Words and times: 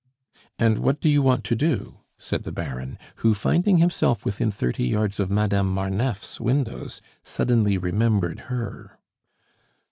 "And 0.57 0.79
what 0.79 0.99
do 0.99 1.07
you 1.07 1.21
want 1.21 1.43
to 1.43 1.55
do?" 1.55 1.99
said 2.17 2.41
the 2.41 2.51
Baron, 2.51 2.97
who, 3.17 3.35
finding 3.35 3.77
himself 3.77 4.25
within 4.25 4.49
thirty 4.49 4.87
yards 4.87 5.19
of 5.19 5.29
Madame 5.29 5.71
Marneffe's 5.71 6.39
windows, 6.39 7.03
suddenly 7.21 7.77
remembered 7.77 8.39
her. 8.49 8.97